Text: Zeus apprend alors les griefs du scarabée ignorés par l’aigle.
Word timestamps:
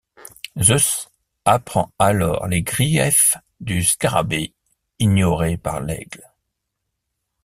Zeus 0.59 1.11
apprend 1.45 1.91
alors 1.99 2.47
les 2.47 2.63
griefs 2.63 3.37
du 3.59 3.83
scarabée 3.83 4.51
ignorés 4.97 5.57
par 5.57 5.79
l’aigle. 5.79 6.23